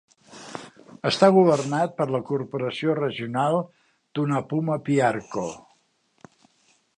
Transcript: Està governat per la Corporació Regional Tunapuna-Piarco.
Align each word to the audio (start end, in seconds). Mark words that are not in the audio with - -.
Està 1.09 1.27
governat 1.35 1.93
per 1.99 2.07
la 2.15 2.21
Corporació 2.29 2.95
Regional 3.01 3.59
Tunapuna-Piarco. 4.21 5.47